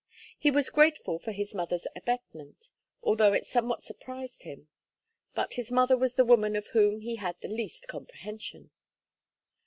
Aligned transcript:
He 0.39 0.49
was 0.49 0.71
grateful 0.71 1.19
for 1.19 1.31
his 1.31 1.53
mother's 1.53 1.85
abetment, 1.95 2.71
although 3.03 3.33
it 3.33 3.45
somewhat 3.45 3.83
surprised 3.83 4.41
him; 4.41 4.67
but 5.35 5.53
his 5.53 5.71
mother 5.71 5.95
was 5.95 6.15
the 6.15 6.25
woman 6.25 6.55
of 6.55 6.65
whom 6.69 7.01
he 7.01 7.17
had 7.17 7.39
the 7.39 7.47
least 7.47 7.87
comprehension. 7.87 8.71